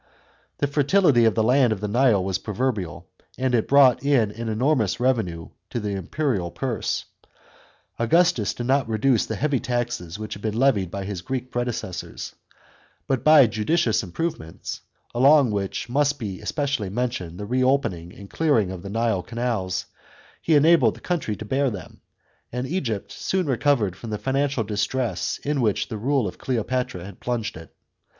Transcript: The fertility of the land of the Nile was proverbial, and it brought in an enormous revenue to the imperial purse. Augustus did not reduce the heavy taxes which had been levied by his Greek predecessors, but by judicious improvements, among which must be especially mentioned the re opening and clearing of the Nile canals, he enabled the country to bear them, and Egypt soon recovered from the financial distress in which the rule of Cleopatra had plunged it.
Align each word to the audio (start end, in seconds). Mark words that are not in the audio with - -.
The 0.57 0.65
fertility 0.65 1.25
of 1.25 1.35
the 1.35 1.43
land 1.43 1.71
of 1.71 1.79
the 1.79 1.87
Nile 1.87 2.23
was 2.23 2.39
proverbial, 2.39 3.07
and 3.37 3.53
it 3.53 3.67
brought 3.67 4.03
in 4.03 4.31
an 4.31 4.49
enormous 4.49 4.99
revenue 4.99 5.49
to 5.69 5.79
the 5.79 5.91
imperial 5.91 6.49
purse. 6.49 7.05
Augustus 7.99 8.55
did 8.55 8.65
not 8.65 8.89
reduce 8.89 9.27
the 9.27 9.35
heavy 9.35 9.59
taxes 9.59 10.17
which 10.17 10.33
had 10.33 10.41
been 10.41 10.57
levied 10.57 10.89
by 10.89 11.03
his 11.03 11.21
Greek 11.21 11.51
predecessors, 11.51 12.33
but 13.05 13.23
by 13.23 13.45
judicious 13.45 14.01
improvements, 14.01 14.81
among 15.13 15.51
which 15.51 15.87
must 15.87 16.17
be 16.17 16.41
especially 16.41 16.89
mentioned 16.89 17.39
the 17.39 17.45
re 17.45 17.63
opening 17.63 18.11
and 18.11 18.27
clearing 18.31 18.71
of 18.71 18.81
the 18.81 18.89
Nile 18.89 19.21
canals, 19.21 19.85
he 20.41 20.55
enabled 20.55 20.95
the 20.95 20.99
country 20.99 21.35
to 21.35 21.45
bear 21.45 21.69
them, 21.69 22.01
and 22.51 22.65
Egypt 22.65 23.11
soon 23.11 23.45
recovered 23.45 23.95
from 23.95 24.09
the 24.09 24.17
financial 24.17 24.63
distress 24.63 25.37
in 25.43 25.61
which 25.61 25.89
the 25.89 25.97
rule 25.99 26.27
of 26.27 26.39
Cleopatra 26.39 27.05
had 27.05 27.19
plunged 27.19 27.55
it. 27.55 27.71